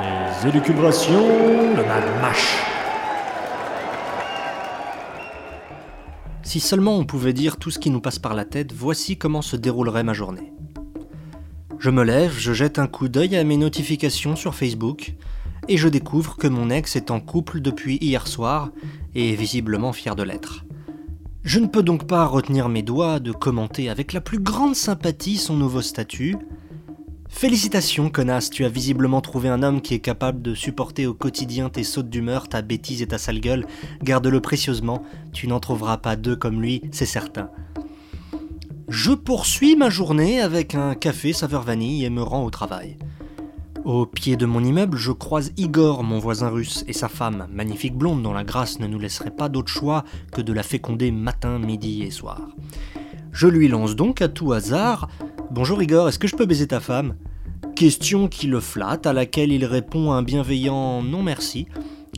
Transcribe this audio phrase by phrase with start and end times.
[0.00, 1.82] Les élucubrations, le
[2.20, 2.62] mash.
[6.44, 9.42] Si seulement on pouvait dire tout ce qui nous passe par la tête, voici comment
[9.42, 10.52] se déroulerait ma journée.
[11.80, 15.14] Je me lève, je jette un coup d'œil à mes notifications sur Facebook,
[15.66, 18.70] et je découvre que mon ex est en couple depuis hier soir,
[19.16, 20.64] et est visiblement fier de l'être.
[21.42, 25.38] Je ne peux donc pas retenir mes doigts de commenter avec la plus grande sympathie
[25.38, 26.36] son nouveau statut,
[27.28, 31.68] Félicitations, connasse, tu as visiblement trouvé un homme qui est capable de supporter au quotidien
[31.68, 33.66] tes sautes d'humeur, ta bêtise et ta sale gueule.
[34.02, 35.02] Garde-le précieusement,
[35.32, 37.50] tu n'en trouveras pas deux comme lui, c'est certain.
[38.88, 42.96] Je poursuis ma journée avec un café saveur vanille et me rends au travail.
[43.84, 47.96] Au pied de mon immeuble, je croise Igor, mon voisin russe, et sa femme, magnifique
[47.96, 51.58] blonde dont la grâce ne nous laisserait pas d'autre choix que de la féconder matin,
[51.58, 52.48] midi et soir.
[53.32, 55.08] Je lui lance donc à tout hasard
[55.50, 57.16] Bonjour Igor, est-ce que je peux baiser ta femme?
[57.74, 61.66] Question qui le flatte, à laquelle il répond un bienveillant non merci,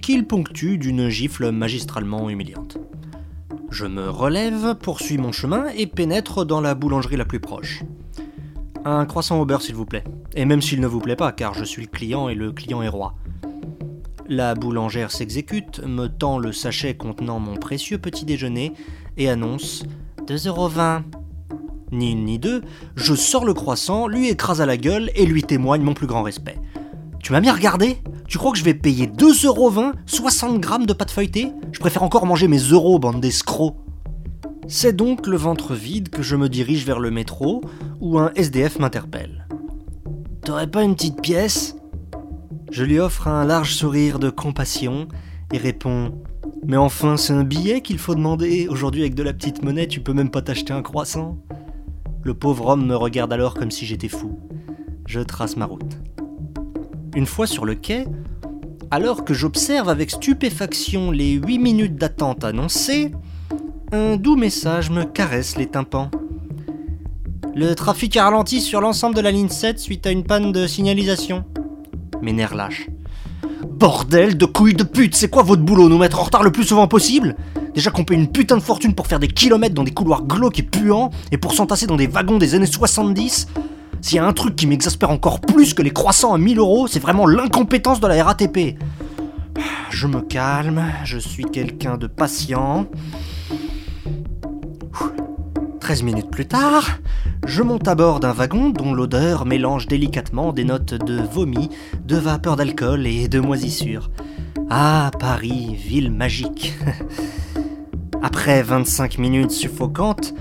[0.00, 2.78] qu'il ponctue d'une gifle magistralement humiliante.
[3.70, 7.82] Je me relève, poursuis mon chemin et pénètre dans la boulangerie la plus proche.
[8.86, 10.04] Un croissant au beurre s'il vous plaît,
[10.34, 12.80] et même s'il ne vous plaît pas, car je suis le client et le client
[12.80, 13.14] est roi.
[14.26, 18.72] La boulangère s'exécute, me tend le sachet contenant mon précieux petit déjeuner
[19.18, 19.84] et annonce
[20.26, 21.17] 2,20€.
[21.90, 22.62] Ni une ni deux,
[22.96, 26.22] je sors le croissant, lui écrase à la gueule et lui témoigne mon plus grand
[26.22, 26.58] respect.
[27.20, 27.98] Tu m'as bien regardé?
[28.26, 31.52] Tu crois que je vais payer 2,20€, 60 grammes de pâte feuilletée?
[31.72, 33.76] Je préfère encore manger mes euros, bande d'escrocs.
[34.66, 37.62] C'est donc le ventre vide que je me dirige vers le métro,
[38.00, 39.48] où un SDF m'interpelle.
[40.44, 41.76] T'aurais pas une petite pièce?
[42.70, 45.08] Je lui offre un large sourire de compassion
[45.52, 46.12] et réponds
[46.66, 48.68] Mais enfin, c'est un billet qu'il faut demander.
[48.68, 51.38] Aujourd'hui, avec de la petite monnaie, tu peux même pas t'acheter un croissant.
[52.22, 54.38] Le pauvre homme me regarde alors comme si j'étais fou.
[55.06, 55.98] Je trace ma route.
[57.14, 58.06] Une fois sur le quai,
[58.90, 63.12] alors que j'observe avec stupéfaction les 8 minutes d'attente annoncées,
[63.92, 66.10] un doux message me caresse les tympans.
[67.54, 70.66] Le trafic a ralenti sur l'ensemble de la ligne 7 suite à une panne de
[70.66, 71.44] signalisation.
[72.22, 72.88] Mes nerfs lâchent.
[73.68, 76.64] Bordel de couilles de pute, c'est quoi votre boulot Nous mettre en retard le plus
[76.64, 77.36] souvent possible?
[77.74, 80.58] Déjà qu'on paye une putain de fortune pour faire des kilomètres dans des couloirs glauques
[80.58, 83.48] et puants, et pour s'entasser dans des wagons des années 70
[84.00, 86.86] S'il y a un truc qui m'exaspère encore plus que les croissants à 1000 euros,
[86.86, 88.78] c'est vraiment l'incompétence de la RATP.
[89.90, 92.86] Je me calme, je suis quelqu'un de patient.
[95.80, 96.98] 13 minutes plus tard,
[97.46, 101.70] je monte à bord d'un wagon dont l'odeur mélange délicatement des notes de vomi,
[102.04, 104.10] de vapeur d'alcool et de moisissure.
[104.68, 106.74] Ah, Paris, ville magique.
[108.40, 110.32] Après 25 minutes suffocantes,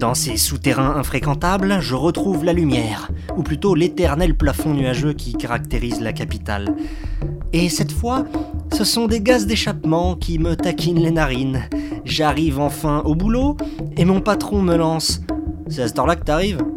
[0.00, 6.00] dans ces souterrains infréquentables, je retrouve la lumière, ou plutôt l'éternel plafond nuageux qui caractérise
[6.00, 6.74] la capitale.
[7.52, 8.24] Et cette fois,
[8.72, 11.68] ce sont des gaz d'échappement qui me taquinent les narines.
[12.04, 13.56] J'arrive enfin au boulot,
[13.96, 15.20] et mon patron me lance
[15.68, 16.73] C'est à cette heure-là que t'arrives?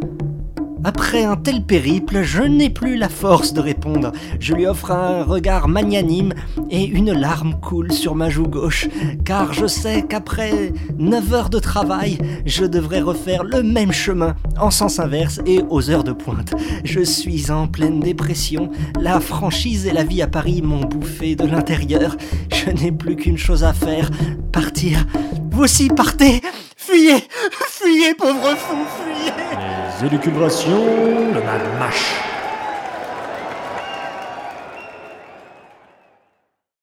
[0.84, 4.12] Après un tel périple, je n'ai plus la force de répondre.
[4.40, 6.34] Je lui offre un regard magnanime
[6.70, 8.88] et une larme coule sur ma joue gauche,
[9.26, 14.72] car je sais qu'après 9 heures de travail, je devrais refaire le même chemin en
[14.72, 16.54] sens inverse et aux heures de pointe.
[16.84, 21.46] Je suis en pleine dépression, la franchise et la vie à Paris m'ont bouffé de
[21.46, 22.16] l'intérieur.
[22.54, 24.10] Je n'ai plus qu'une chose à faire,
[24.52, 25.06] partir.
[25.52, 26.42] Vous aussi partez
[26.76, 27.24] Fuyez
[27.70, 29.67] Fuyez, pauvre fou, fuyez
[30.04, 32.27] élucubrations, le mad mash.